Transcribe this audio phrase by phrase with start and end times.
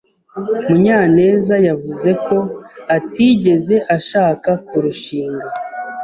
[0.67, 2.37] Munyanez yavuze ko
[2.97, 5.47] atigeze ashaka kurushinga.